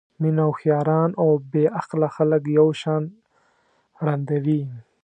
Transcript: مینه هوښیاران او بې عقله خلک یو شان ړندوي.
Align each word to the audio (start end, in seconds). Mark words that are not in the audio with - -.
مینه 0.21 0.43
هوښیاران 0.47 1.09
او 1.21 1.29
بې 1.51 1.63
عقله 1.79 2.07
خلک 2.15 2.41
یو 2.57 2.67
شان 2.81 3.03
ړندوي. 4.05 4.61